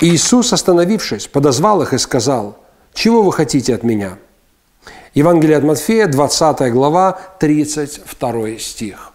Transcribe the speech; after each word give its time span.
Иисус, 0.00 0.52
остановившись, 0.52 1.26
подозвал 1.26 1.82
их 1.82 1.92
и 1.92 1.98
сказал, 1.98 2.58
«Чего 2.94 3.22
вы 3.22 3.32
хотите 3.32 3.74
от 3.74 3.82
меня?» 3.82 4.18
Евангелие 5.14 5.56
от 5.56 5.64
Матфея, 5.64 6.06
20 6.06 6.72
глава, 6.72 7.18
32 7.40 8.58
стих. 8.58 9.12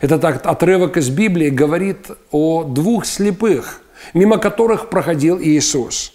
Этот 0.00 0.24
отрывок 0.24 0.96
из 0.96 1.10
Библии 1.10 1.50
говорит 1.50 2.10
о 2.32 2.64
двух 2.64 3.06
слепых, 3.06 3.82
мимо 4.14 4.38
которых 4.38 4.88
проходил 4.90 5.38
Иисус. 5.40 6.14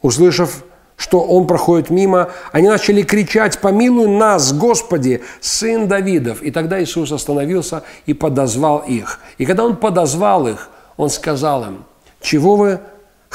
Услышав, 0.00 0.64
что 0.96 1.20
Он 1.20 1.46
проходит 1.46 1.90
мимо, 1.90 2.30
они 2.52 2.68
начали 2.68 3.02
кричать 3.02 3.60
«Помилуй 3.60 4.08
нас, 4.08 4.52
Господи, 4.52 5.22
Сын 5.40 5.86
Давидов!» 5.86 6.42
И 6.42 6.50
тогда 6.50 6.82
Иисус 6.82 7.12
остановился 7.12 7.82
и 8.06 8.14
подозвал 8.14 8.78
их. 8.78 9.20
И 9.36 9.44
когда 9.44 9.64
Он 9.64 9.76
подозвал 9.76 10.48
их, 10.48 10.70
Он 10.96 11.10
сказал 11.10 11.64
им, 11.64 11.84
«Чего 12.20 12.56
вы 12.56 12.80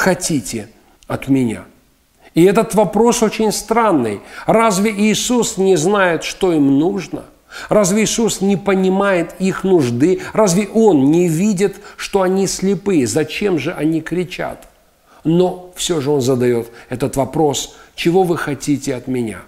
хотите 0.03 0.67
от 1.07 1.29
меня? 1.29 1.63
И 2.33 2.43
этот 2.43 2.75
вопрос 2.75 3.23
очень 3.23 3.51
странный. 3.51 4.21
Разве 4.45 4.91
Иисус 4.91 5.57
не 5.57 5.77
знает, 5.77 6.23
что 6.23 6.51
им 6.51 6.79
нужно? 6.79 7.23
Разве 7.69 8.03
Иисус 8.03 8.41
не 8.41 8.57
понимает 8.57 9.35
их 9.39 9.63
нужды? 9.63 10.21
Разве 10.33 10.67
Он 10.73 11.11
не 11.11 11.27
видит, 11.27 11.77
что 11.95 12.23
они 12.23 12.47
слепые? 12.47 13.05
Зачем 13.07 13.59
же 13.59 13.71
они 13.71 14.01
кричат? 14.01 14.67
Но 15.23 15.71
все 15.75 16.01
же 16.01 16.09
Он 16.09 16.21
задает 16.21 16.67
этот 16.89 17.15
вопрос, 17.15 17.75
чего 17.95 18.23
вы 18.23 18.37
хотите 18.37 18.95
от 18.95 19.07
меня? 19.07 19.41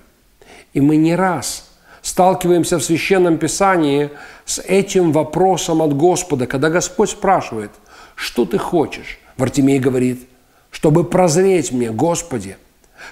И 0.74 0.80
мы 0.80 0.96
не 0.96 1.16
раз 1.16 1.70
сталкиваемся 2.04 2.78
в 2.78 2.84
Священном 2.84 3.40
Писании 3.40 4.12
с 4.46 4.60
этим 4.60 5.12
вопросом 5.12 5.82
от 5.82 5.98
Господа, 5.98 6.46
когда 6.46 6.70
Господь 6.70 7.10
спрашивает, 7.10 7.72
что 8.14 8.46
ты 8.46 8.60
хочешь? 8.60 9.18
Вартимей 9.38 9.80
говорит– 9.80 10.30
чтобы 10.76 11.06
прозреть 11.06 11.72
мне, 11.72 11.90
Господи. 11.90 12.58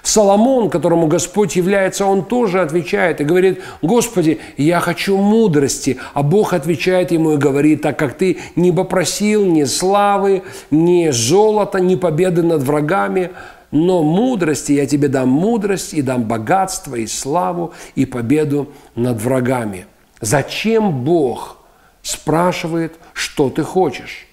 Соломон, 0.02 0.68
которому 0.68 1.06
Господь 1.06 1.56
является, 1.56 2.04
он 2.04 2.22
тоже 2.22 2.60
отвечает 2.60 3.22
и 3.22 3.24
говорит, 3.24 3.62
Господи, 3.80 4.38
я 4.58 4.80
хочу 4.80 5.16
мудрости. 5.16 5.96
А 6.12 6.22
Бог 6.22 6.52
отвечает 6.52 7.10
ему 7.10 7.32
и 7.32 7.36
говорит, 7.38 7.80
так 7.80 7.98
как 7.98 8.18
ты 8.18 8.36
не 8.54 8.70
попросил 8.70 9.46
ни 9.46 9.64
славы, 9.64 10.42
ни 10.70 11.08
золота, 11.08 11.80
ни 11.80 11.96
победы 11.96 12.42
над 12.42 12.62
врагами, 12.62 13.30
но 13.70 14.02
мудрости 14.02 14.72
я 14.72 14.84
тебе 14.86 15.08
дам 15.08 15.30
мудрость 15.30 15.94
и 15.94 16.02
дам 16.02 16.24
богатство 16.24 16.96
и 16.96 17.06
славу 17.06 17.72
и 17.94 18.04
победу 18.04 18.68
над 18.94 19.22
врагами. 19.22 19.86
Зачем 20.20 21.02
Бог 21.02 21.56
спрашивает, 22.02 22.92
что 23.14 23.48
ты 23.48 23.62
хочешь? 23.62 24.26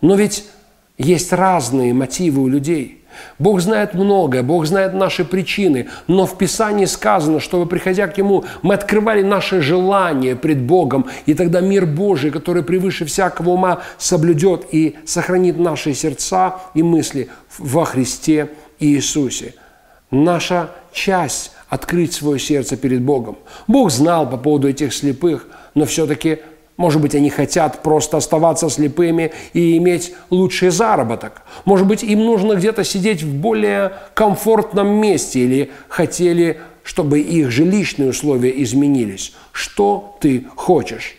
Но 0.00 0.14
ведь 0.14 0.46
есть 0.98 1.32
разные 1.32 1.92
мотивы 1.92 2.42
у 2.42 2.48
людей. 2.48 3.02
Бог 3.38 3.60
знает 3.60 3.94
многое, 3.94 4.42
Бог 4.42 4.66
знает 4.66 4.94
наши 4.94 5.24
причины, 5.24 5.88
но 6.06 6.26
в 6.26 6.36
Писании 6.36 6.84
сказано, 6.84 7.40
чтобы, 7.40 7.66
приходя 7.66 8.06
к 8.08 8.18
Нему, 8.18 8.44
мы 8.62 8.74
открывали 8.74 9.22
наши 9.22 9.60
желания 9.62 10.36
пред 10.36 10.60
Богом, 10.60 11.06
и 11.24 11.34
тогда 11.34 11.60
мир 11.60 11.86
Божий, 11.86 12.30
который 12.30 12.62
превыше 12.62 13.04
всякого 13.04 13.50
ума, 13.50 13.80
соблюдет 13.98 14.66
и 14.70 14.96
сохранит 15.06 15.58
наши 15.58 15.94
сердца 15.94 16.56
и 16.74 16.82
мысли 16.82 17.28
во 17.58 17.84
Христе 17.84 18.50
Иисусе. 18.78 19.54
Наша 20.10 20.70
часть– 20.92 21.52
открыть 21.68 22.12
свое 22.12 22.38
сердце 22.38 22.76
перед 22.76 23.02
Богом. 23.02 23.38
Бог 23.66 23.90
знал 23.90 24.28
по 24.28 24.36
поводу 24.36 24.68
этих 24.68 24.94
слепых, 24.94 25.48
но 25.74 25.84
все-таки 25.84 26.38
может 26.76 27.00
быть, 27.00 27.14
они 27.14 27.30
хотят 27.30 27.82
просто 27.82 28.18
оставаться 28.18 28.68
слепыми 28.68 29.32
и 29.52 29.78
иметь 29.78 30.14
лучший 30.30 30.70
заработок. 30.70 31.42
Может 31.64 31.86
быть, 31.86 32.02
им 32.02 32.24
нужно 32.24 32.54
где-то 32.54 32.84
сидеть 32.84 33.22
в 33.22 33.34
более 33.34 33.92
комфортном 34.14 34.88
месте 34.88 35.40
или 35.40 35.70
хотели, 35.88 36.60
чтобы 36.82 37.20
их 37.20 37.50
жилищные 37.50 38.10
условия 38.10 38.62
изменились. 38.62 39.32
Что 39.52 40.16
ты 40.20 40.46
хочешь? 40.54 41.16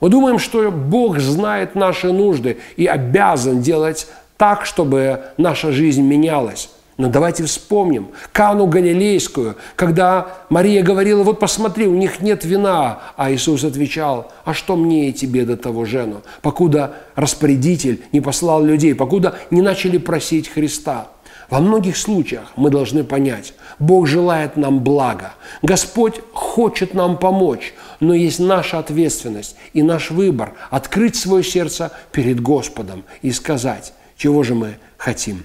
Мы 0.00 0.08
думаем, 0.08 0.38
что 0.38 0.70
Бог 0.70 1.18
знает 1.18 1.74
наши 1.74 2.12
нужды 2.12 2.58
и 2.76 2.86
обязан 2.86 3.60
делать 3.60 4.06
так, 4.36 4.64
чтобы 4.64 5.24
наша 5.36 5.72
жизнь 5.72 6.02
менялась. 6.02 6.70
Но 7.00 7.08
давайте 7.08 7.44
вспомним 7.44 8.08
Кану 8.30 8.66
Галилейскую, 8.66 9.56
когда 9.74 10.36
Мария 10.50 10.82
говорила, 10.82 11.22
вот 11.22 11.40
посмотри, 11.40 11.86
у 11.86 11.94
них 11.94 12.20
нет 12.20 12.44
вина, 12.44 13.00
а 13.16 13.32
Иисус 13.32 13.64
отвечал, 13.64 14.30
а 14.44 14.52
что 14.52 14.76
мне 14.76 15.08
и 15.08 15.12
тебе 15.14 15.46
до 15.46 15.56
того 15.56 15.86
жену, 15.86 16.18
покуда 16.42 16.96
распорядитель 17.14 18.02
не 18.12 18.20
послал 18.20 18.62
людей, 18.62 18.94
покуда 18.94 19.36
не 19.50 19.62
начали 19.62 19.96
просить 19.96 20.50
Христа. 20.50 21.08
Во 21.48 21.60
многих 21.60 21.96
случаях 21.96 22.52
мы 22.56 22.68
должны 22.68 23.02
понять, 23.02 23.54
Бог 23.78 24.06
желает 24.06 24.58
нам 24.58 24.80
блага, 24.80 25.32
Господь 25.62 26.20
хочет 26.34 26.92
нам 26.92 27.16
помочь, 27.16 27.72
но 28.00 28.12
есть 28.12 28.40
наша 28.40 28.78
ответственность 28.78 29.56
и 29.72 29.82
наш 29.82 30.10
выбор 30.10 30.52
открыть 30.68 31.16
свое 31.16 31.42
сердце 31.42 31.92
перед 32.12 32.42
Господом 32.42 33.04
и 33.22 33.32
сказать, 33.32 33.94
чего 34.18 34.42
же 34.42 34.54
мы 34.54 34.76
хотим. 34.98 35.44